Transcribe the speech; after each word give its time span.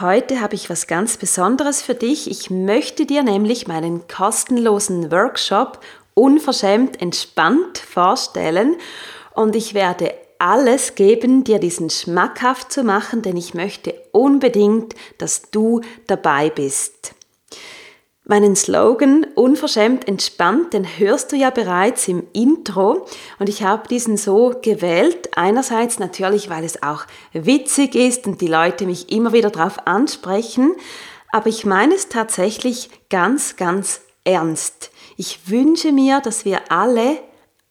Heute 0.00 0.42
habe 0.42 0.54
ich 0.54 0.68
was 0.68 0.86
ganz 0.86 1.16
Besonderes 1.16 1.80
für 1.80 1.94
dich. 1.94 2.30
Ich 2.30 2.50
möchte 2.50 3.06
dir 3.06 3.22
nämlich 3.22 3.66
meinen 3.66 4.06
kostenlosen 4.08 5.10
Workshop 5.10 5.80
unverschämt 6.12 7.00
entspannt 7.00 7.78
vorstellen 7.78 8.76
und 9.32 9.56
ich 9.56 9.72
werde 9.72 10.12
alles 10.38 10.96
geben, 10.96 11.44
dir 11.44 11.58
diesen 11.58 11.88
schmackhaft 11.88 12.70
zu 12.70 12.82
machen, 12.82 13.22
denn 13.22 13.38
ich 13.38 13.54
möchte 13.54 13.94
unbedingt, 14.12 14.94
dass 15.16 15.50
du 15.50 15.80
dabei 16.06 16.50
bist. 16.50 17.15
Meinen 18.28 18.56
Slogan 18.56 19.24
Unverschämt 19.36 20.08
entspannt, 20.08 20.72
den 20.72 20.84
hörst 20.84 21.30
du 21.30 21.36
ja 21.36 21.50
bereits 21.50 22.08
im 22.08 22.26
Intro 22.32 23.06
und 23.38 23.48
ich 23.48 23.62
habe 23.62 23.86
diesen 23.86 24.16
so 24.16 24.52
gewählt. 24.62 25.30
Einerseits 25.36 26.00
natürlich, 26.00 26.50
weil 26.50 26.64
es 26.64 26.82
auch 26.82 27.04
witzig 27.32 27.94
ist 27.94 28.26
und 28.26 28.40
die 28.40 28.48
Leute 28.48 28.84
mich 28.84 29.12
immer 29.12 29.32
wieder 29.32 29.50
darauf 29.50 29.86
ansprechen, 29.86 30.74
aber 31.30 31.46
ich 31.46 31.64
meine 31.64 31.94
es 31.94 32.08
tatsächlich 32.08 32.90
ganz, 33.10 33.54
ganz 33.54 34.00
ernst. 34.24 34.90
Ich 35.16 35.48
wünsche 35.48 35.92
mir, 35.92 36.18
dass 36.20 36.44
wir 36.44 36.72
alle 36.72 37.20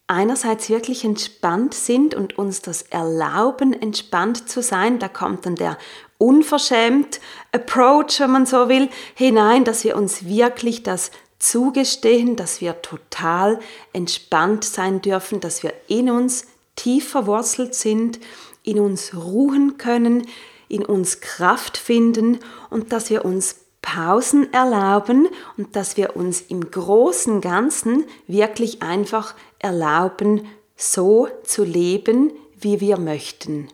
einerseits 0.07 0.69
wirklich 0.69 1.03
entspannt 1.03 1.73
sind 1.73 2.15
und 2.15 2.37
uns 2.37 2.61
das 2.61 2.83
erlauben, 2.83 3.73
entspannt 3.73 4.47
zu 4.47 4.61
sein. 4.61 4.99
Da 4.99 5.09
kommt 5.09 5.45
dann 5.45 5.55
der 5.55 5.77
unverschämt 6.17 7.19
Approach, 7.51 8.19
wenn 8.19 8.31
man 8.31 8.45
so 8.45 8.69
will, 8.69 8.89
hinein, 9.15 9.63
dass 9.63 9.83
wir 9.83 9.95
uns 9.95 10.25
wirklich 10.25 10.83
das 10.83 11.11
zugestehen, 11.39 12.35
dass 12.35 12.61
wir 12.61 12.81
total 12.81 13.59
entspannt 13.93 14.63
sein 14.63 15.01
dürfen, 15.01 15.39
dass 15.39 15.63
wir 15.63 15.73
in 15.87 16.09
uns 16.09 16.47
tief 16.75 17.09
verwurzelt 17.09 17.75
sind, 17.75 18.19
in 18.63 18.79
uns 18.79 19.13
ruhen 19.15 19.77
können, 19.77 20.27
in 20.67 20.83
uns 20.85 21.21
Kraft 21.21 21.77
finden 21.77 22.39
und 22.69 22.91
dass 22.91 23.09
wir 23.09 23.25
uns 23.25 23.57
Pausen 23.81 24.51
erlauben 24.51 25.27
und 25.57 25.75
dass 25.75 25.95
wir 25.95 26.15
uns 26.15 26.41
im 26.41 26.71
großen 26.71 27.39
Ganzen 27.39 28.05
wirklich 28.27 28.81
einfach 28.81 29.35
erlauben, 29.59 30.47
so 30.75 31.27
zu 31.43 31.63
leben, 31.63 32.33
wie 32.59 32.81
wir 32.81 32.97
möchten. 32.97 33.69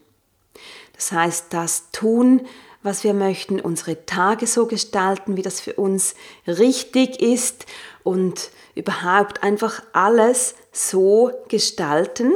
Das 1.02 1.12
heißt, 1.12 1.46
das 1.50 1.90
tun, 1.92 2.42
was 2.84 3.04
wir 3.04 3.16
möchten, 3.16 3.60
unsere 3.60 4.06
Tage 4.06 4.46
so 4.46 4.68
gestalten, 4.68 5.36
wie 5.36 5.42
das 5.42 5.60
für 5.60 5.74
uns 5.74 6.14
richtig 6.46 7.20
ist 7.20 7.66
und 8.04 8.52
überhaupt 8.76 9.42
einfach 9.42 9.82
alles 9.94 10.54
so 10.72 11.32
gestalten, 11.50 12.34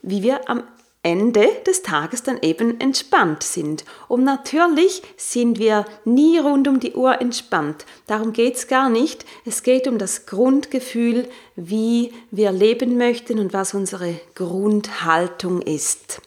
wie 0.00 0.22
wir 0.22 0.48
am 0.48 0.62
Ende 1.02 1.46
des 1.66 1.82
Tages 1.82 2.22
dann 2.22 2.38
eben 2.40 2.80
entspannt 2.80 3.42
sind. 3.42 3.84
Und 4.08 4.24
natürlich 4.24 5.02
sind 5.18 5.58
wir 5.58 5.84
nie 6.06 6.38
rund 6.38 6.68
um 6.68 6.80
die 6.80 6.94
Uhr 6.94 7.20
entspannt. 7.20 7.84
Darum 8.06 8.32
geht 8.32 8.56
es 8.56 8.66
gar 8.66 8.88
nicht. 8.88 9.26
Es 9.44 9.62
geht 9.62 9.86
um 9.86 9.98
das 9.98 10.24
Grundgefühl, 10.24 11.28
wie 11.54 12.14
wir 12.30 12.50
leben 12.50 12.96
möchten 12.96 13.38
und 13.38 13.52
was 13.52 13.74
unsere 13.74 14.18
Grundhaltung 14.34 15.60
ist. 15.60 16.22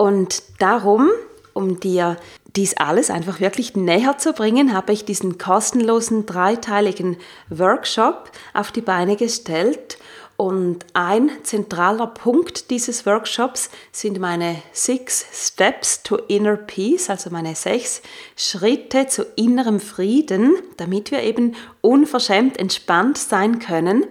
Und 0.00 0.44
darum, 0.60 1.10
um 1.52 1.78
dir 1.78 2.16
dies 2.56 2.74
alles 2.78 3.10
einfach 3.10 3.38
wirklich 3.38 3.76
näher 3.76 4.16
zu 4.16 4.32
bringen, 4.32 4.72
habe 4.72 4.94
ich 4.94 5.04
diesen 5.04 5.36
kostenlosen 5.36 6.24
dreiteiligen 6.24 7.18
Workshop 7.50 8.30
auf 8.54 8.72
die 8.72 8.80
Beine 8.80 9.16
gestellt. 9.16 9.98
Und 10.38 10.86
ein 10.94 11.30
zentraler 11.42 12.06
Punkt 12.06 12.70
dieses 12.70 13.04
Workshops 13.04 13.68
sind 13.92 14.18
meine 14.18 14.62
Six 14.72 15.26
Steps 15.34 16.02
to 16.02 16.16
Inner 16.16 16.56
Peace, 16.56 17.10
also 17.10 17.28
meine 17.28 17.54
sechs 17.54 18.00
Schritte 18.36 19.06
zu 19.06 19.26
innerem 19.36 19.80
Frieden, 19.80 20.54
damit 20.78 21.10
wir 21.10 21.22
eben 21.22 21.56
unverschämt 21.82 22.58
entspannt 22.58 23.18
sein 23.18 23.58
können. 23.58 24.06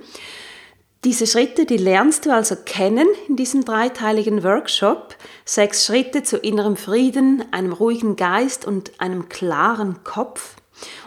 Diese 1.05 1.27
Schritte, 1.27 1.65
die 1.65 1.77
lernst 1.77 2.25
du 2.25 2.33
also 2.33 2.57
kennen 2.65 3.07
in 3.29 3.37
diesem 3.37 3.63
dreiteiligen 3.63 4.43
Workshop. 4.43 5.15
Sechs 5.45 5.85
Schritte 5.85 6.23
zu 6.23 6.37
innerem 6.37 6.75
Frieden, 6.75 7.45
einem 7.51 7.71
ruhigen 7.71 8.17
Geist 8.17 8.65
und 8.65 8.99
einem 8.99 9.29
klaren 9.29 10.03
Kopf. 10.03 10.55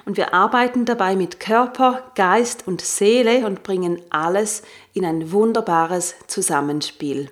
Und 0.07 0.17
wir 0.17 0.33
arbeiten 0.33 0.87
dabei 0.87 1.15
mit 1.15 1.41
Körper, 1.41 2.11
Geist 2.15 2.67
und 2.67 2.81
Seele 2.81 3.47
und 3.47 3.63
bringen 3.63 4.01
alles 4.09 4.63
in 4.95 5.05
ein 5.05 5.31
wunderbares 5.31 6.15
Zusammenspiel. 6.27 7.31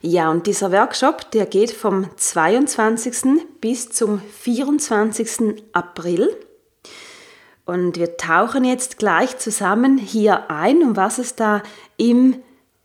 Ja, 0.00 0.30
und 0.30 0.46
dieser 0.46 0.70
Workshop, 0.70 1.30
der 1.32 1.46
geht 1.46 1.72
vom 1.72 2.08
22. 2.16 3.40
bis 3.60 3.90
zum 3.90 4.20
24. 4.20 5.64
April. 5.72 6.36
Und 7.66 7.96
wir 7.96 8.16
tauchen 8.16 8.64
jetzt 8.64 8.98
gleich 8.98 9.38
zusammen 9.38 9.96
hier 9.96 10.50
ein, 10.50 10.82
um 10.82 10.96
was 10.96 11.18
es 11.18 11.34
da 11.34 11.62
im 11.96 12.42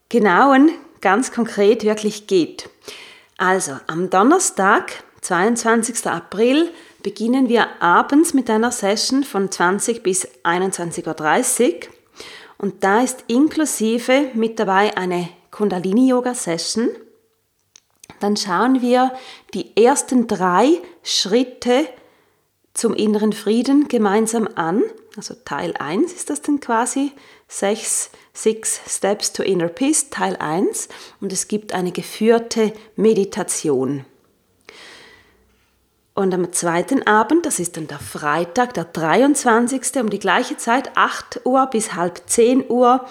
genauen, 0.07 0.71
ganz 1.01 1.31
konkret 1.31 1.83
wirklich 1.83 2.27
geht. 2.27 2.69
Also 3.37 3.73
am 3.87 4.09
Donnerstag, 4.09 5.03
22. 5.21 6.07
April, 6.07 6.71
beginnen 7.03 7.49
wir 7.49 7.81
abends 7.81 8.33
mit 8.33 8.49
einer 8.49 8.71
Session 8.71 9.23
von 9.23 9.51
20 9.51 10.03
bis 10.03 10.27
21.30 10.43 11.73
Uhr. 11.73 11.79
Und 12.57 12.83
da 12.83 13.01
ist 13.01 13.23
inklusive 13.27 14.31
mit 14.33 14.59
dabei 14.59 14.97
eine 14.97 15.29
Kundalini-Yoga-Session. 15.51 16.89
Dann 18.19 18.35
schauen 18.35 18.81
wir 18.81 19.13
die 19.53 19.77
ersten 19.81 20.27
drei 20.27 20.81
Schritte 21.03 21.87
zum 22.79 22.93
inneren 22.93 23.33
Frieden 23.33 23.89
gemeinsam 23.89 24.47
an. 24.55 24.83
Also 25.17 25.35
Teil 25.43 25.73
1 25.77 26.13
ist 26.13 26.29
das 26.29 26.41
dann 26.41 26.61
quasi. 26.61 27.11
Sechs, 27.49 28.09
Six 28.33 28.79
Steps 28.87 29.33
to 29.33 29.43
Inner 29.43 29.67
Peace, 29.67 30.09
Teil 30.09 30.37
1. 30.37 30.87
Und 31.19 31.33
es 31.33 31.49
gibt 31.49 31.73
eine 31.73 31.91
geführte 31.91 32.71
Meditation. 32.95 34.05
Und 36.13 36.33
am 36.33 36.53
zweiten 36.53 37.05
Abend, 37.05 37.45
das 37.45 37.59
ist 37.59 37.75
dann 37.75 37.87
der 37.87 37.99
Freitag, 37.99 38.73
der 38.73 38.85
23. 38.85 39.81
um 40.01 40.09
die 40.09 40.19
gleiche 40.19 40.55
Zeit, 40.55 40.95
8 40.95 41.41
Uhr 41.45 41.65
bis 41.67 41.95
halb 41.95 42.21
10 42.27 42.69
Uhr, 42.69 43.05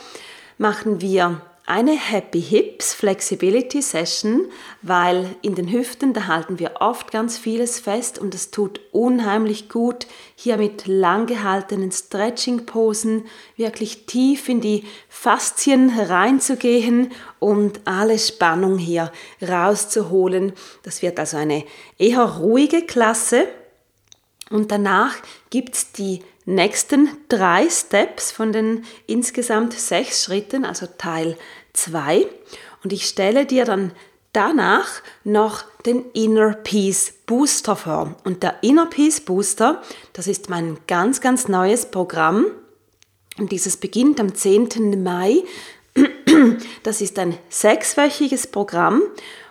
machen 0.56 1.02
wir 1.02 1.42
eine 1.68 1.92
Happy 1.92 2.40
Hips 2.40 2.94
Flexibility 2.94 3.82
Session, 3.82 4.46
weil 4.80 5.36
in 5.42 5.54
den 5.54 5.70
Hüften, 5.70 6.14
da 6.14 6.26
halten 6.26 6.58
wir 6.58 6.76
oft 6.80 7.10
ganz 7.12 7.36
vieles 7.36 7.78
fest 7.78 8.18
und 8.18 8.34
es 8.34 8.50
tut 8.50 8.80
unheimlich 8.90 9.68
gut, 9.68 10.06
hier 10.34 10.56
mit 10.56 10.86
lang 10.86 11.26
gehaltenen 11.26 11.92
Stretching 11.92 12.64
Posen 12.64 13.26
wirklich 13.56 14.06
tief 14.06 14.48
in 14.48 14.62
die 14.62 14.84
Faszien 15.10 15.90
reinzugehen 15.90 17.12
und 17.38 17.80
alle 17.84 18.18
Spannung 18.18 18.78
hier 18.78 19.12
rauszuholen. 19.46 20.54
Das 20.84 21.02
wird 21.02 21.18
also 21.18 21.36
eine 21.36 21.64
eher 21.98 22.22
ruhige 22.22 22.86
Klasse. 22.86 23.46
Und 24.50 24.72
danach 24.72 25.16
gibt 25.50 25.74
es 25.74 25.92
die 25.92 26.22
nächsten 26.48 27.10
drei 27.28 27.68
Steps 27.68 28.32
von 28.32 28.52
den 28.52 28.84
insgesamt 29.06 29.74
sechs 29.74 30.24
Schritten, 30.24 30.64
also 30.64 30.86
Teil 30.86 31.36
2. 31.74 32.26
Und 32.82 32.92
ich 32.92 33.06
stelle 33.06 33.44
dir 33.44 33.64
dann 33.64 33.92
danach 34.32 34.88
noch 35.24 35.64
den 35.84 36.04
Inner 36.12 36.54
Peace 36.54 37.12
Booster 37.26 37.76
vor. 37.76 38.16
Und 38.24 38.42
der 38.42 38.62
Inner 38.62 38.86
Peace 38.86 39.20
Booster, 39.20 39.82
das 40.14 40.26
ist 40.26 40.48
mein 40.48 40.78
ganz, 40.86 41.20
ganz 41.20 41.48
neues 41.48 41.86
Programm. 41.86 42.46
Und 43.38 43.52
dieses 43.52 43.76
beginnt 43.76 44.18
am 44.18 44.34
10. 44.34 45.02
Mai. 45.02 45.42
Das 46.84 47.00
ist 47.00 47.18
ein 47.18 47.36
sechswöchiges 47.48 48.46
Programm, 48.46 49.02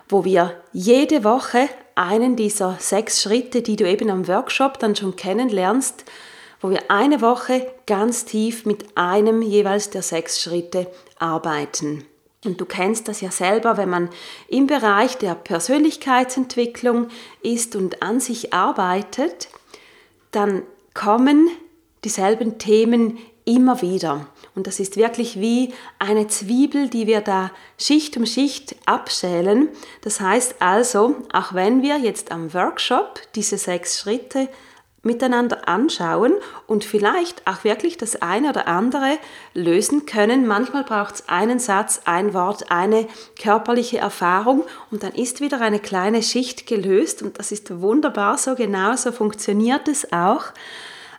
wo 0.08 0.24
wir 0.24 0.62
jede 0.72 1.22
Woche 1.22 1.68
einen 1.94 2.34
dieser 2.34 2.78
sechs 2.80 3.20
Schritte, 3.20 3.60
die 3.60 3.76
du 3.76 3.86
eben 3.86 4.08
am 4.08 4.26
Workshop 4.26 4.78
dann 4.78 4.96
schon 4.96 5.14
kennenlernst, 5.14 6.04
wo 6.60 6.70
wir 6.70 6.90
eine 6.90 7.20
Woche 7.20 7.70
ganz 7.86 8.24
tief 8.24 8.66
mit 8.66 8.96
einem 8.96 9.42
jeweils 9.42 9.90
der 9.90 10.02
sechs 10.02 10.40
Schritte 10.40 10.86
arbeiten. 11.18 12.04
Und 12.44 12.60
du 12.60 12.66
kennst 12.66 13.08
das 13.08 13.20
ja 13.20 13.30
selber, 13.30 13.76
wenn 13.76 13.90
man 13.90 14.10
im 14.48 14.66
Bereich 14.66 15.18
der 15.18 15.34
Persönlichkeitsentwicklung 15.34 17.08
ist 17.42 17.74
und 17.74 18.02
an 18.02 18.20
sich 18.20 18.52
arbeitet, 18.52 19.48
dann 20.30 20.62
kommen 20.94 21.48
dieselben 22.04 22.58
Themen 22.58 23.18
immer 23.44 23.82
wieder. 23.82 24.26
Und 24.54 24.66
das 24.66 24.78
ist 24.78 24.96
wirklich 24.96 25.40
wie 25.40 25.72
eine 25.98 26.26
Zwiebel, 26.26 26.88
die 26.88 27.06
wir 27.06 27.22
da 27.22 27.50
Schicht 27.78 28.16
um 28.16 28.26
Schicht 28.26 28.76
abschälen. 28.86 29.68
Das 30.02 30.20
heißt 30.20 30.56
also, 30.60 31.16
auch 31.32 31.54
wenn 31.54 31.82
wir 31.82 31.96
jetzt 31.98 32.30
am 32.30 32.52
Workshop 32.52 33.20
diese 33.34 33.56
sechs 33.56 33.98
Schritte 33.98 34.48
miteinander 35.08 35.66
anschauen 35.66 36.34
und 36.66 36.84
vielleicht 36.84 37.46
auch 37.46 37.64
wirklich 37.64 37.96
das 37.96 38.22
eine 38.22 38.50
oder 38.50 38.68
andere 38.68 39.18
lösen 39.54 40.06
können. 40.06 40.46
Manchmal 40.46 40.84
braucht 40.84 41.14
es 41.16 41.28
einen 41.28 41.58
Satz, 41.58 42.02
ein 42.04 42.34
Wort, 42.34 42.70
eine 42.70 43.08
körperliche 43.40 43.98
Erfahrung 43.98 44.64
und 44.90 45.02
dann 45.02 45.14
ist 45.14 45.40
wieder 45.40 45.60
eine 45.60 45.80
kleine 45.80 46.22
Schicht 46.22 46.66
gelöst 46.66 47.22
und 47.22 47.38
das 47.38 47.50
ist 47.50 47.80
wunderbar, 47.80 48.36
so 48.38 48.54
genau 48.54 48.94
so 48.94 49.10
funktioniert 49.10 49.88
es 49.88 50.12
auch. 50.12 50.44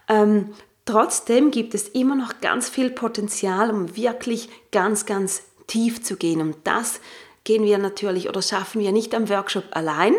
Ähm, 0.08 0.54
trotzdem 0.86 1.50
gibt 1.50 1.74
es 1.74 1.90
immer 1.90 2.16
noch 2.16 2.40
ganz 2.42 2.70
viel 2.70 2.92
Potenzial, 2.92 3.72
um 3.72 3.98
wirklich 3.98 4.50
ganz, 4.72 5.08
ganz 5.08 5.42
tief 5.66 6.04
zu 6.04 6.16
gehen 6.16 6.42
und 6.42 6.56
das 6.64 7.02
gehen 7.44 7.64
wir 7.64 7.80
natürlich 7.80 8.30
oder 8.30 8.44
schaffen 8.44 8.80
wir 8.80 8.92
nicht 8.92 9.16
am 9.16 9.28
Workshop 9.28 9.66
allein, 9.72 10.14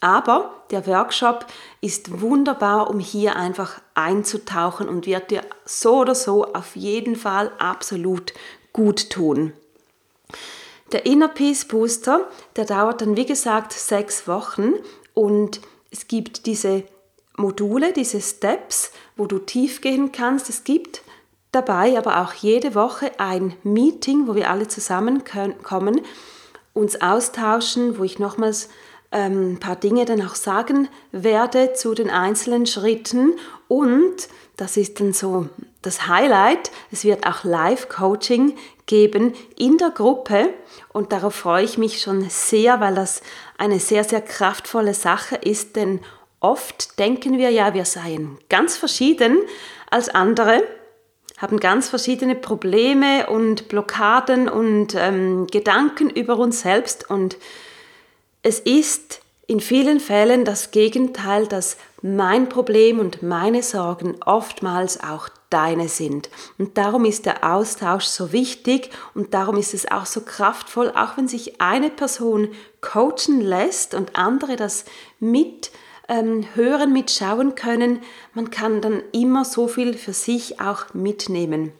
aber 0.00 0.62
der 0.70 0.86
Workshop 0.86 1.46
ist 1.80 2.20
wunderbar, 2.20 2.88
um 2.88 3.00
hier 3.00 3.36
einfach 3.36 3.80
einzutauchen 3.94 4.88
und 4.88 5.06
wird 5.06 5.30
dir 5.30 5.42
so 5.64 5.98
oder 5.98 6.14
so 6.14 6.52
auf 6.54 6.74
jeden 6.76 7.16
Fall 7.16 7.52
absolut 7.58 8.32
gut 8.72 9.10
tun. 9.10 9.52
Der 10.92 11.06
Inner 11.06 11.28
Peace 11.28 11.64
Booster, 11.66 12.28
der 12.56 12.64
dauert 12.64 13.00
dann 13.00 13.16
wie 13.16 13.26
gesagt 13.26 13.72
sechs 13.72 14.26
Wochen 14.26 14.74
und 15.14 15.60
es 15.90 16.08
gibt 16.08 16.46
diese 16.46 16.84
Module, 17.36 17.92
diese 17.92 18.20
Steps, 18.20 18.92
wo 19.16 19.26
du 19.26 19.38
tief 19.38 19.80
gehen 19.80 20.12
kannst. 20.12 20.48
Es 20.48 20.64
gibt 20.64 21.02
dabei 21.52 21.96
aber 21.98 22.20
auch 22.22 22.32
jede 22.32 22.74
Woche 22.74 23.12
ein 23.18 23.54
Meeting, 23.62 24.26
wo 24.26 24.34
wir 24.34 24.50
alle 24.50 24.68
zusammenkommen, 24.68 26.00
uns 26.74 27.00
austauschen, 27.00 27.98
wo 27.98 28.04
ich 28.04 28.18
nochmals 28.18 28.68
ein 29.10 29.58
paar 29.58 29.76
Dinge 29.76 30.04
dann 30.04 30.24
auch 30.24 30.36
sagen 30.36 30.88
werde 31.10 31.72
zu 31.72 31.94
den 31.94 32.10
einzelnen 32.10 32.66
Schritten. 32.66 33.34
Und 33.68 34.28
das 34.56 34.76
ist 34.76 35.00
dann 35.00 35.12
so 35.12 35.48
das 35.82 36.06
Highlight. 36.06 36.70
Es 36.92 37.04
wird 37.04 37.26
auch 37.26 37.44
Live-Coaching 37.44 38.56
geben 38.86 39.34
in 39.56 39.78
der 39.78 39.90
Gruppe. 39.90 40.52
Und 40.92 41.12
darauf 41.12 41.34
freue 41.34 41.64
ich 41.64 41.78
mich 41.78 42.00
schon 42.00 42.28
sehr, 42.28 42.80
weil 42.80 42.94
das 42.94 43.22
eine 43.58 43.80
sehr, 43.80 44.04
sehr 44.04 44.20
kraftvolle 44.20 44.94
Sache 44.94 45.36
ist, 45.36 45.76
denn 45.76 46.00
oft 46.40 46.98
denken 46.98 47.38
wir 47.38 47.50
ja, 47.50 47.74
wir 47.74 47.84
seien 47.84 48.38
ganz 48.48 48.76
verschieden 48.76 49.38
als 49.90 50.08
andere, 50.08 50.62
haben 51.36 51.58
ganz 51.60 51.88
verschiedene 51.88 52.34
Probleme 52.34 53.28
und 53.28 53.68
Blockaden 53.68 54.48
und 54.48 54.94
ähm, 54.94 55.46
Gedanken 55.46 56.10
über 56.10 56.36
uns 56.36 56.60
selbst. 56.60 57.08
Und 57.08 57.36
es 58.42 58.58
ist 58.60 59.20
in 59.46 59.60
vielen 59.60 59.98
Fällen 59.98 60.44
das 60.44 60.70
Gegenteil, 60.70 61.46
dass 61.46 61.76
mein 62.02 62.48
Problem 62.48 63.00
und 63.00 63.22
meine 63.22 63.62
Sorgen 63.62 64.16
oftmals 64.24 65.02
auch 65.02 65.28
deine 65.50 65.88
sind. 65.88 66.30
Und 66.56 66.78
darum 66.78 67.04
ist 67.04 67.26
der 67.26 67.52
Austausch 67.52 68.04
so 68.04 68.32
wichtig 68.32 68.90
und 69.14 69.34
darum 69.34 69.56
ist 69.56 69.74
es 69.74 69.90
auch 69.90 70.06
so 70.06 70.20
kraftvoll, 70.20 70.90
auch 70.90 71.16
wenn 71.16 71.26
sich 71.26 71.60
eine 71.60 71.90
Person 71.90 72.50
coachen 72.80 73.40
lässt 73.40 73.94
und 73.94 74.14
andere 74.14 74.54
das 74.54 74.84
mit 75.18 75.72
ähm, 76.08 76.46
hören, 76.54 76.92
mitschauen 76.92 77.56
können, 77.56 78.00
man 78.34 78.50
kann 78.50 78.80
dann 78.80 79.02
immer 79.12 79.44
so 79.44 79.66
viel 79.66 79.94
für 79.94 80.12
sich 80.12 80.60
auch 80.60 80.94
mitnehmen. 80.94 81.72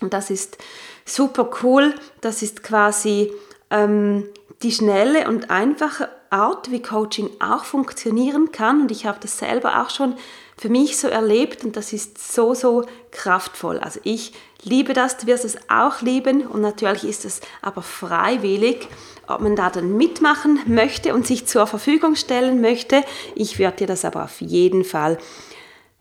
Und 0.00 0.14
das 0.14 0.30
ist 0.30 0.58
super 1.04 1.50
cool. 1.62 1.94
Das 2.20 2.42
ist 2.42 2.62
quasi 2.62 3.32
ähm, 3.70 4.28
die 4.62 4.72
schnelle 4.72 5.28
und 5.28 5.50
einfache 5.50 6.08
Art, 6.30 6.70
wie 6.70 6.82
Coaching 6.82 7.30
auch 7.40 7.64
funktionieren 7.64 8.50
kann. 8.52 8.82
Und 8.82 8.90
ich 8.90 9.06
habe 9.06 9.18
das 9.20 9.38
selber 9.38 9.82
auch 9.82 9.90
schon 9.90 10.14
für 10.56 10.68
mich 10.68 10.96
so 10.96 11.08
erlebt 11.08 11.64
und 11.64 11.76
das 11.76 11.92
ist 11.92 12.32
so, 12.32 12.54
so 12.54 12.84
kraftvoll. 13.10 13.78
Also 13.78 14.00
ich 14.04 14.32
liebe 14.62 14.92
das, 14.92 15.16
du 15.16 15.26
wirst 15.26 15.44
es 15.44 15.58
auch 15.68 16.00
lieben 16.00 16.46
und 16.46 16.60
natürlich 16.60 17.04
ist 17.04 17.24
es 17.24 17.40
aber 17.60 17.82
freiwillig, 17.82 18.88
ob 19.26 19.40
man 19.40 19.56
da 19.56 19.70
dann 19.70 19.96
mitmachen 19.96 20.60
möchte 20.66 21.14
und 21.14 21.26
sich 21.26 21.46
zur 21.46 21.66
Verfügung 21.66 22.14
stellen 22.14 22.60
möchte. 22.60 23.02
Ich 23.34 23.58
würde 23.58 23.78
dir 23.78 23.86
das 23.86 24.04
aber 24.04 24.24
auf 24.24 24.40
jeden 24.40 24.84
Fall 24.84 25.18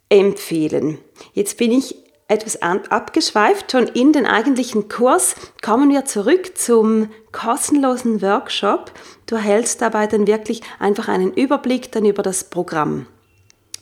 empfehlen. 0.10 1.00
Jetzt 1.34 1.58
bin 1.58 1.72
ich 1.72 2.03
etwas 2.34 2.62
abgeschweift, 2.62 3.72
schon 3.72 3.88
in 3.88 4.12
den 4.12 4.26
eigentlichen 4.26 4.90
Kurs 4.90 5.36
kommen 5.62 5.90
wir 5.90 6.06
zurück 6.06 6.58
zum 6.58 7.10
kostenlosen 7.32 8.22
Workshop. 8.22 8.92
Du 9.26 9.36
erhältst 9.36 9.82
dabei 9.82 10.08
dann 10.08 10.28
wirklich 10.28 10.62
einfach 10.80 11.08
einen 11.08 11.34
Überblick 11.34 11.92
dann 11.92 12.06
über 12.06 12.24
das 12.24 12.44
Programm. 12.46 13.06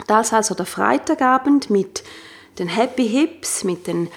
Das 0.07 0.27
ist 0.27 0.33
also 0.33 0.55
der 0.55 0.65
Freitagabend 0.65 1.69
mit 1.69 2.03
den 2.59 2.67
Happy 2.67 3.07
Hips, 3.07 3.63
mit 3.63 3.87
den 3.87 4.09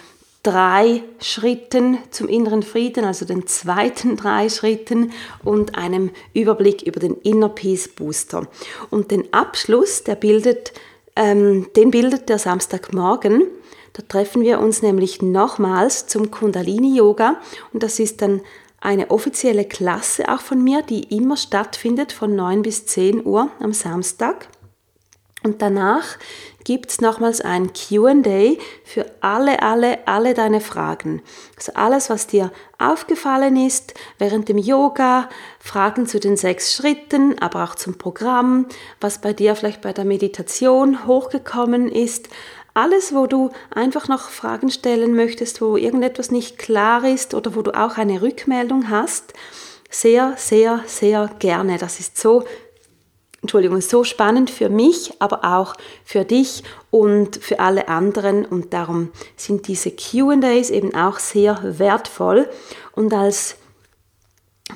drei 0.42 1.02
Schritten 1.20 1.98
zum 2.10 2.28
inneren 2.28 2.62
Frieden, 2.62 3.04
also 3.04 3.25
den 3.25 3.46
zweiten 3.46 4.16
drei 4.19 4.48
Schritten 4.48 5.12
und 5.42 5.76
einem 5.76 6.10
Überblick 6.32 6.82
über 6.82 7.00
den 7.00 7.16
Inner 7.22 7.48
Peace 7.48 7.88
Booster. 7.88 8.47
Und 8.90 9.11
den 9.11 9.32
Abschluss, 9.32 10.04
der 10.04 10.14
bildet, 10.14 10.73
ähm, 11.16 11.66
den 11.75 11.90
bildet 11.90 12.28
der 12.28 12.38
Samstagmorgen. 12.38 13.42
Da 13.94 14.02
treffen 14.06 14.42
wir 14.42 14.58
uns 14.58 14.82
nämlich 14.82 15.22
nochmals 15.22 16.06
zum 16.06 16.30
Kundalini 16.30 16.96
Yoga 16.96 17.36
und 17.72 17.82
das 17.82 17.98
ist 17.98 18.20
dann 18.20 18.42
eine 18.80 19.10
offizielle 19.10 19.64
Klasse 19.64 20.28
auch 20.28 20.40
von 20.40 20.62
mir, 20.62 20.82
die 20.82 21.16
immer 21.16 21.38
stattfindet 21.38 22.12
von 22.12 22.36
9 22.36 22.62
bis 22.62 22.84
10 22.86 23.24
Uhr 23.24 23.48
am 23.60 23.72
Samstag. 23.72 24.48
Und 25.44 25.62
danach 25.62 26.18
gibt 26.64 26.90
es 26.90 27.00
nochmals 27.00 27.40
ein 27.42 27.72
QA 27.72 28.56
für 28.82 29.06
alle, 29.20 29.62
alle, 29.62 30.08
alle 30.08 30.34
deine 30.34 30.60
Fragen. 30.60 31.22
Also 31.56 31.72
alles, 31.74 32.08
was 32.08 32.26
dir 32.26 32.50
aufgefallen 32.78 33.56
ist 33.56 33.94
während 34.18 34.48
dem 34.48 34.58
Yoga, 34.58 35.28
Fragen 35.60 36.06
zu 36.06 36.18
den 36.18 36.38
sechs 36.38 36.74
Schritten, 36.74 37.38
aber 37.38 37.64
auch 37.64 37.74
zum 37.74 37.96
Programm, 37.98 38.66
was 39.00 39.20
bei 39.20 39.34
dir 39.34 39.54
vielleicht 39.54 39.82
bei 39.82 39.92
der 39.92 40.06
Meditation 40.06 41.06
hochgekommen 41.06 41.90
ist, 41.90 42.30
alles, 42.75 43.14
wo 43.14 43.26
du 43.26 43.50
einfach 43.71 44.09
noch 44.09 44.28
Fragen 44.28 44.71
stellen 44.71 45.14
möchtest, 45.14 45.61
wo 45.61 45.76
irgendetwas 45.76 46.31
nicht 46.31 46.59
klar 46.59 47.04
ist 47.04 47.33
oder 47.33 47.54
wo 47.54 47.62
du 47.62 47.71
auch 47.73 47.97
eine 47.97 48.21
Rückmeldung 48.21 48.90
hast, 48.90 49.33
sehr, 49.88 50.35
sehr, 50.37 50.83
sehr 50.87 51.31
gerne. 51.38 51.78
Das 51.78 52.00
ist 52.00 52.19
so, 52.19 52.45
Entschuldigung, 53.43 53.81
so 53.81 54.02
spannend 54.02 54.50
für 54.50 54.69
mich, 54.69 55.12
aber 55.21 55.45
auch 55.45 55.75
für 56.04 56.25
dich 56.25 56.64
und 56.90 57.37
für 57.37 57.61
alle 57.61 57.88
anderen. 57.88 58.45
Und 58.45 58.73
darum 58.73 59.12
sind 59.37 59.69
diese 59.69 59.93
QAs 59.93 60.71
eben 60.71 60.95
auch 60.95 61.21
sehr 61.21 61.61
wertvoll. 61.78 62.49
Und 62.93 63.14
als 63.14 63.57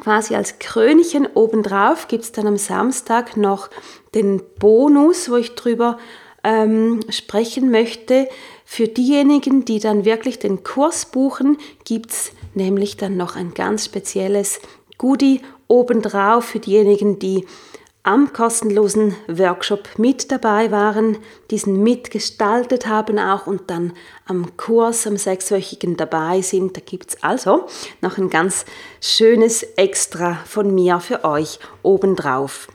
quasi 0.02 0.36
als 0.36 0.60
Krönchen 0.60 1.26
obendrauf 1.26 2.06
gibt 2.06 2.24
es 2.24 2.32
dann 2.32 2.46
am 2.46 2.58
Samstag 2.58 3.36
noch 3.36 3.70
den 4.14 4.42
Bonus, 4.58 5.30
wo 5.30 5.36
ich 5.36 5.54
drüber 5.54 5.98
ähm, 6.44 7.00
sprechen 7.10 7.70
möchte. 7.70 8.28
Für 8.64 8.88
diejenigen, 8.88 9.64
die 9.64 9.80
dann 9.80 10.04
wirklich 10.04 10.38
den 10.38 10.62
Kurs 10.62 11.06
buchen, 11.06 11.58
gibt 11.84 12.10
es 12.10 12.32
nämlich 12.54 12.96
dann 12.96 13.16
noch 13.16 13.36
ein 13.36 13.54
ganz 13.54 13.84
spezielles 13.84 14.60
Goodie 14.98 15.40
obendrauf 15.68 16.44
für 16.44 16.60
diejenigen, 16.60 17.18
die 17.18 17.44
am 18.02 18.32
kostenlosen 18.32 19.14
Workshop 19.26 19.98
mit 19.98 20.32
dabei 20.32 20.70
waren, 20.70 21.18
diesen 21.50 21.82
mitgestaltet 21.82 22.86
haben 22.86 23.18
auch 23.18 23.46
und 23.46 23.68
dann 23.70 23.92
am 24.24 24.56
Kurs, 24.56 25.06
am 25.06 25.18
sechswöchigen 25.18 25.98
dabei 25.98 26.40
sind. 26.40 26.74
Da 26.76 26.80
gibt 26.80 27.10
es 27.10 27.22
also 27.22 27.66
noch 28.00 28.16
ein 28.16 28.30
ganz 28.30 28.64
schönes 29.02 29.62
Extra 29.62 30.38
von 30.46 30.74
mir 30.74 31.00
für 31.00 31.24
euch 31.24 31.58
obendrauf. 31.82 32.68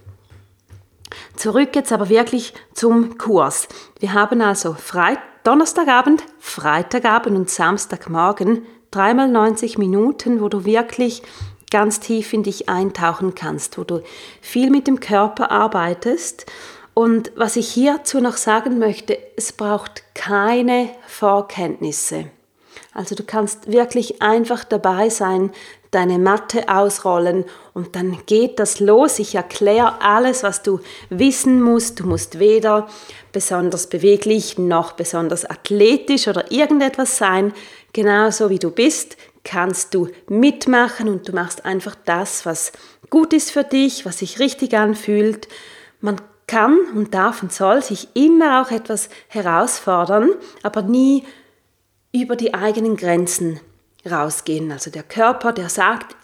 Zurück 1.36 1.76
jetzt 1.76 1.92
aber 1.92 2.10
wirklich 2.10 2.54
zum 2.74 3.18
Kurs. 3.18 3.68
Wir 4.00 4.14
haben 4.14 4.42
also 4.42 4.74
Freit 4.74 5.20
Donnerstagabend, 5.44 6.24
Freitagabend 6.40 7.36
und 7.36 7.50
Samstagmorgen 7.50 8.66
dreimal 8.92 9.28
90 9.28 9.78
Minuten, 9.78 10.40
wo 10.40 10.48
du 10.48 10.64
wirklich 10.64 11.22
ganz 11.70 12.00
tief 12.00 12.32
in 12.34 12.44
dich 12.44 12.70
eintauchen 12.70 13.36
kannst, 13.36 13.78
wo 13.78 13.84
du 13.84 14.02
viel 14.42 14.70
mit 14.70 14.88
dem 14.88 15.00
Körper 15.00 15.52
arbeitest. 15.52 16.46
Und 16.94 17.32
was 17.36 17.56
ich 17.56 17.68
hierzu 17.68 18.22
noch 18.22 18.38
sagen 18.38 18.78
möchte, 18.78 19.18
es 19.36 19.52
braucht 19.52 20.04
keine 20.14 20.90
Vorkenntnisse. 21.08 22.26
Also 22.94 23.16
du 23.16 23.24
kannst 23.24 23.72
wirklich 23.72 24.22
einfach 24.22 24.64
dabei 24.64 25.10
sein, 25.10 25.52
deine 25.92 26.20
Matte 26.20 26.70
ausrollen 26.70 27.46
und 27.74 27.96
dann 27.96 28.18
geht 28.26 28.60
das 28.60 28.80
los. 28.80 29.20
Ich 29.20 29.36
erkläre 29.36 30.02
alles, 30.02 30.44
was 30.44 30.64
du 30.64 30.80
wissen 31.10 31.62
musst. 31.62 32.00
Du 32.00 32.08
musst 32.08 32.40
weder 32.40 32.88
besonders 33.32 33.88
beweglich 33.88 34.58
noch 34.58 34.94
besonders 34.94 35.46
athletisch 35.46 36.28
oder 36.28 36.52
irgendetwas 36.52 37.18
sein. 37.18 37.54
Genauso 37.94 38.50
wie 38.50 38.60
du 38.60 38.72
bist, 38.72 39.18
kannst 39.44 39.94
du 39.94 40.10
mitmachen 40.28 41.10
und 41.10 41.28
du 41.28 41.34
machst 41.34 41.66
einfach 41.66 41.96
das, 42.06 42.46
was 42.46 42.72
gut 43.10 43.34
ist 43.34 43.52
für 43.52 43.64
dich, 43.64 44.06
was 44.06 44.20
sich 44.20 44.40
richtig 44.40 44.76
anfühlt. 44.76 45.48
Man 46.02 46.18
kann 46.48 46.78
und 46.96 47.14
darf 47.14 47.42
und 47.44 47.54
soll 47.54 47.82
sich 47.82 48.10
immer 48.16 48.62
auch 48.62 48.72
etwas 48.72 49.10
herausfordern, 49.28 50.32
aber 50.62 50.82
nie 50.82 51.24
über 52.14 52.36
die 52.38 52.54
eigenen 52.54 52.96
Grenzen 52.96 53.60
rausgehen. 54.10 54.72
Also 54.72 54.92
der 54.92 55.04
Körper, 55.04 55.52
der 55.52 55.68
sagt, 55.68 56.16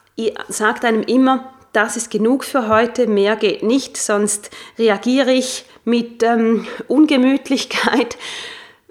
sagt 0.47 0.85
einem 0.85 1.01
immer, 1.03 1.53
das 1.73 1.97
ist 1.97 2.09
genug 2.09 2.45
für 2.45 2.67
heute, 2.67 3.07
mehr 3.07 3.35
geht 3.35 3.63
nicht, 3.63 3.97
sonst 3.97 4.49
reagiere 4.77 5.31
ich 5.31 5.65
mit 5.83 6.23
ähm, 6.23 6.65
Ungemütlichkeit. 6.87 8.17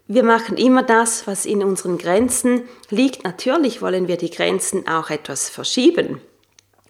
Wir 0.07 0.25
machen 0.25 0.57
immer 0.57 0.83
das, 0.83 1.27
was 1.27 1.45
in 1.45 1.63
unseren 1.63 1.99
Grenzen 1.99 2.63
liegt. 2.89 3.25
Natürlich 3.25 3.83
wollen 3.83 4.09
wir 4.09 4.17
die 4.17 4.31
Grenzen 4.31 4.89
auch 4.89 5.11
etwas 5.11 5.49
verschieben. 5.49 6.21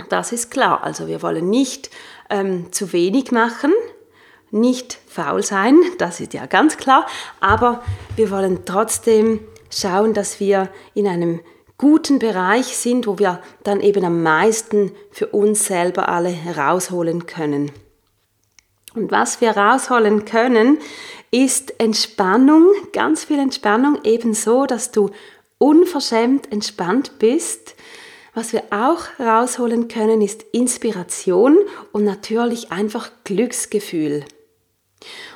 Das 0.09 0.33
ist 0.33 0.51
klar. 0.51 0.85
Also 0.85 1.09
wir 1.09 1.23
wollen 1.23 1.51
nicht 1.51 1.91
ähm, 2.31 2.73
zu 2.73 2.93
wenig 2.93 3.33
machen, 3.33 3.73
nicht 4.51 4.99
faul 5.07 5.43
sein, 5.43 5.79
das 5.99 6.21
ist 6.21 6.33
ja 6.33 6.47
ganz 6.47 6.77
klar. 6.77 7.07
Aber 7.41 7.83
wir 8.17 8.31
wollen 8.31 8.65
trotzdem 8.65 9.41
schauen, 9.71 10.15
dass 10.15 10.41
wir 10.41 10.69
in 10.95 11.07
einem 11.07 11.41
guten 11.79 12.19
Bereich 12.19 12.77
sind, 12.77 13.07
wo 13.07 13.19
wir 13.19 13.41
dann 13.63 13.81
eben 13.81 14.05
am 14.05 14.23
meisten 14.23 14.93
für 15.11 15.29
uns 15.29 15.67
selber 15.67 16.09
alle 16.09 16.29
herausholen 16.29 17.27
können. 17.27 17.71
Und 18.95 19.13
was 19.13 19.41
wir 19.41 19.53
rausholen 19.57 20.25
können, 20.25 20.79
ist 21.31 21.79
Entspannung, 21.79 22.67
ganz 22.93 23.25
viel 23.25 23.39
Entspannung, 23.39 23.99
ebenso, 24.03 24.67
dass 24.67 24.91
du 24.91 25.11
unverschämt 25.59 26.51
entspannt 26.51 27.19
bist. 27.19 27.75
Was 28.35 28.53
wir 28.53 28.65
auch 28.71 29.05
rausholen 29.21 29.89
können, 29.89 30.21
ist 30.21 30.45
Inspiration 30.53 31.59
und 31.93 32.05
natürlich 32.05 32.73
einfach 32.73 33.11
Glücksgefühl. 33.25 34.25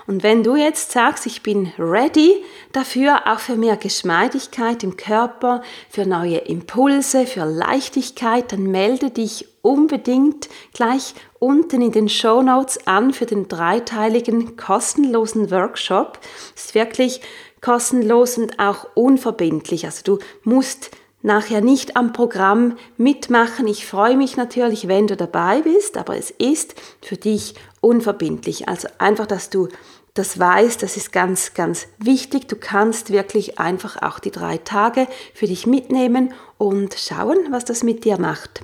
Und 0.06 0.22
wenn 0.22 0.42
du 0.42 0.56
jetzt 0.56 0.92
sagst, 0.92 1.26
ich 1.26 1.42
bin 1.42 1.72
ready 1.78 2.42
dafür, 2.72 3.22
auch 3.26 3.38
für 3.38 3.56
mehr 3.56 3.76
Geschmeidigkeit 3.76 4.82
im 4.82 4.96
Körper, 4.96 5.62
für 5.88 6.06
neue 6.06 6.38
Impulse, 6.38 7.26
für 7.26 7.44
Leichtigkeit, 7.44 8.52
dann 8.52 8.64
melde 8.64 9.10
dich 9.10 9.48
unbedingt 9.62 10.48
gleich 10.74 11.14
unten 11.38 11.82
in 11.82 11.92
den 11.92 12.08
Show 12.08 12.42
Notes 12.42 12.86
an 12.86 13.12
für 13.12 13.26
den 13.26 13.48
dreiteiligen 13.48 14.56
kostenlosen 14.56 15.50
Workshop. 15.50 16.18
Es 16.54 16.66
ist 16.66 16.74
wirklich 16.74 17.20
kostenlos 17.60 18.38
und 18.38 18.58
auch 18.58 18.86
unverbindlich. 18.94 19.86
Also 19.86 20.02
du 20.04 20.18
musst 20.42 20.90
nachher 21.22 21.60
nicht 21.60 21.96
am 21.96 22.12
Programm 22.12 22.76
mitmachen. 22.96 23.68
Ich 23.68 23.86
freue 23.86 24.16
mich 24.16 24.36
natürlich, 24.36 24.88
wenn 24.88 25.06
du 25.06 25.16
dabei 25.16 25.62
bist, 25.62 25.96
aber 25.96 26.16
es 26.16 26.30
ist 26.32 26.74
für 27.00 27.16
dich 27.16 27.54
unverbindlich. 27.82 28.68
Also 28.68 28.88
einfach, 28.96 29.26
dass 29.26 29.50
du 29.50 29.68
das 30.14 30.38
weißt, 30.38 30.82
das 30.82 30.96
ist 30.96 31.12
ganz, 31.12 31.52
ganz 31.52 31.86
wichtig. 31.98 32.48
Du 32.48 32.56
kannst 32.56 33.12
wirklich 33.12 33.58
einfach 33.58 34.00
auch 34.00 34.18
die 34.18 34.30
drei 34.30 34.58
Tage 34.58 35.06
für 35.34 35.46
dich 35.46 35.66
mitnehmen 35.66 36.32
und 36.58 36.94
schauen, 36.94 37.38
was 37.50 37.64
das 37.66 37.82
mit 37.82 38.04
dir 38.04 38.18
macht. 38.18 38.62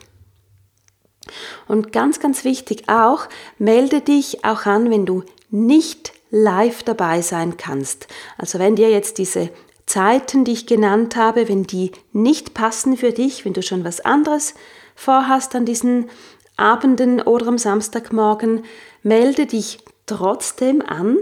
Und 1.66 1.92
ganz, 1.92 2.20
ganz 2.20 2.44
wichtig 2.44 2.88
auch, 2.88 3.28
melde 3.58 4.00
dich 4.00 4.44
auch 4.44 4.66
an, 4.66 4.90
wenn 4.90 5.04
du 5.04 5.24
nicht 5.50 6.12
live 6.30 6.82
dabei 6.82 7.22
sein 7.22 7.56
kannst. 7.56 8.06
Also 8.36 8.58
wenn 8.58 8.76
dir 8.76 8.90
jetzt 8.90 9.18
diese 9.18 9.50
Zeiten, 9.86 10.44
die 10.44 10.52
ich 10.52 10.66
genannt 10.66 11.16
habe, 11.16 11.48
wenn 11.48 11.64
die 11.64 11.92
nicht 12.12 12.52
passen 12.52 12.96
für 12.96 13.12
dich, 13.12 13.44
wenn 13.44 13.54
du 13.54 13.62
schon 13.62 13.84
was 13.84 14.00
anderes 14.00 14.54
vorhast 14.94 15.54
an 15.54 15.64
diesen 15.64 16.10
Abenden 16.58 17.20
oder 17.20 17.48
am 17.48 17.58
Samstagmorgen, 17.58 18.64
melde 19.02 19.46
dich 19.46 19.78
trotzdem 20.06 20.82
an, 20.82 21.16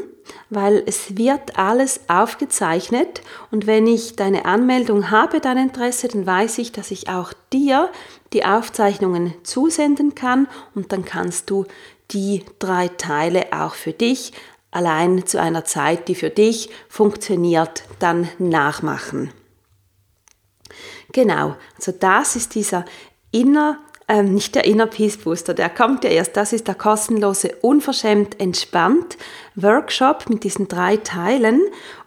weil 0.51 0.83
es 0.87 1.17
wird 1.17 1.59
alles 1.59 2.01
aufgezeichnet 2.09 3.23
und 3.51 3.67
wenn 3.67 3.87
ich 3.87 4.17
deine 4.17 4.45
Anmeldung 4.45 5.11
habe, 5.11 5.41
dein 5.41 5.59
Interesse, 5.59 6.09
dann 6.09 6.27
weiß 6.27 6.59
ich, 6.59 6.73
dass 6.73 6.91
ich 6.91 7.09
auch 7.09 7.33
dir 7.53 7.91
die 8.33 8.45
Aufzeichnungen 8.45 9.35
zusenden 9.43 10.15
kann 10.15 10.49
und 10.75 10.93
dann 10.93 11.05
kannst 11.05 11.51
du 11.51 11.67
die 12.11 12.45
drei 12.59 12.89
Teile 12.89 13.47
auch 13.53 13.75
für 13.75 13.93
dich 13.93 14.33
allein 14.71 15.27
zu 15.27 15.41
einer 15.41 15.65
Zeit, 15.65 16.09
die 16.09 16.15
für 16.15 16.31
dich 16.31 16.71
funktioniert, 16.89 17.85
dann 17.99 18.29
nachmachen. 18.39 19.33
Genau, 21.13 21.57
also 21.77 21.93
das 21.93 22.37
ist 22.37 22.55
dieser 22.55 22.85
Inner, 23.31 23.79
ähm, 24.09 24.35
nicht 24.35 24.55
der 24.55 24.65
Inner 24.65 24.87
Peace 24.87 25.17
Booster, 25.17 25.55
der 25.55 25.69
kommt 25.69 26.05
ja 26.05 26.11
erst, 26.11 26.37
das 26.37 26.53
ist 26.53 26.69
der 26.69 26.77
kostenlose 26.77 27.57
Unverschämt 27.61 28.39
entspannt 28.41 29.17
Workshop 29.57 30.29
mit 30.29 30.45
diesen 30.45 30.69
drei 30.69 30.97
Teilen. 30.97 31.63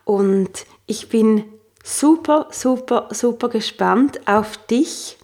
Und 0.05 0.65
ich 0.85 1.09
bin 1.09 1.43
super, 1.83 2.47
super, 2.51 3.09
super 3.11 3.49
gespannt 3.49 4.21
auf 4.27 4.57
dich, 4.67 5.17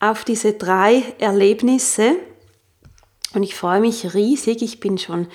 auf 0.00 0.24
diese 0.24 0.54
drei 0.54 1.02
Erlebnisse. 1.18 2.16
Und 3.34 3.42
ich 3.42 3.54
freue 3.54 3.80
mich 3.80 4.14
riesig, 4.14 4.62
ich 4.62 4.80
bin 4.80 4.98
schon 4.98 5.28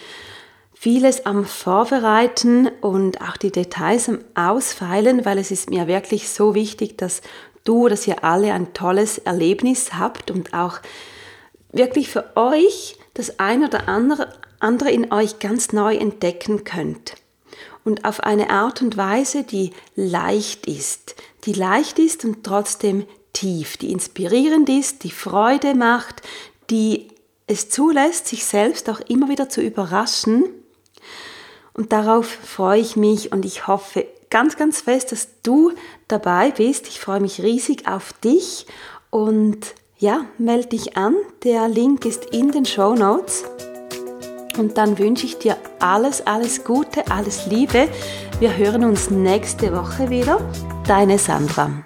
vieles 0.74 1.26
am 1.26 1.46
Vorbereiten 1.46 2.68
und 2.82 3.22
auch 3.22 3.38
die 3.38 3.52
Details 3.52 4.10
am 4.10 4.20
Ausfeilen, 4.36 5.24
weil 5.24 5.38
es 5.38 5.50
ist 5.50 5.70
mir 5.70 5.88
wirklich 5.88 6.28
so 6.28 6.56
wichtig, 6.56 6.98
dass 6.98 7.22
du, 7.64 7.88
dass 7.88 8.08
ihr 8.08 8.24
alle 8.24 8.54
ein 8.54 8.74
tolles 8.74 9.18
Erlebnis 9.18 9.94
habt 9.94 10.32
und 10.32 10.54
auch 10.54 10.80
wirklich 11.72 12.10
für 12.10 12.36
euch 12.36 12.98
das 13.14 13.40
ein 13.40 13.64
oder 13.64 13.88
andere, 13.88 14.92
in 14.92 15.12
euch 15.12 15.40
ganz 15.40 15.72
neu 15.74 15.96
entdecken 15.96 16.64
könnt. 16.64 17.16
Und 17.84 18.06
auf 18.06 18.22
eine 18.22 18.50
Art 18.50 18.82
und 18.82 18.96
Weise, 18.96 19.44
die 19.44 19.72
leicht 19.96 20.68
ist, 20.68 21.16
die 21.46 21.54
leicht 21.54 22.00
ist 22.00 22.24
und 22.24 22.44
trotzdem 22.44 23.06
tief, 23.34 23.78
die 23.78 23.92
inspirierend 23.92 24.70
ist, 24.70 25.04
die 25.04 25.12
Freude 25.12 25.76
macht, 25.76 26.22
die 26.70 27.10
es 27.48 27.70
zulässt, 27.70 28.28
sich 28.28 28.46
selbst 28.46 28.90
auch 28.90 29.02
immer 29.02 29.28
wieder 29.28 29.50
zu 29.50 29.62
überraschen 29.62 30.46
und 31.74 31.92
darauf 31.92 32.28
freue 32.28 32.80
ich 32.80 32.96
mich 32.96 33.32
und 33.32 33.46
ich 33.46 33.68
hoffe 33.68 34.06
ganz, 34.34 34.58
ganz 34.58 34.82
fest, 34.82 35.12
dass 35.12 35.28
du 35.44 35.74
dabei 36.08 36.50
bist. 36.50 36.88
Ich 36.88 37.00
freue 37.00 37.22
mich 37.22 37.44
riesig 37.44 37.88
auf 37.88 38.14
dich 38.14 38.66
und 39.12 39.76
ja, 40.00 40.26
melde 40.40 40.70
dich 40.70 40.98
an. 40.98 41.16
Der 41.44 41.68
Link 41.68 42.04
ist 42.04 42.26
in 42.34 42.52
den 42.52 42.66
Show 42.66 42.96
Notes. 42.96 43.44
Und 44.58 44.78
dann 44.80 44.98
wünsche 44.98 45.28
ich 45.28 45.38
dir 45.38 45.56
alles, 45.80 46.26
alles 46.26 46.64
Gute, 46.64 47.10
alles 47.12 47.46
Liebe. 47.46 47.88
Wir 48.40 48.58
hören 48.58 48.84
uns 48.84 49.12
nächste 49.12 49.72
Woche 49.72 50.10
wieder. 50.10 50.40
Deine 50.88 51.20
Sandra. 51.20 51.86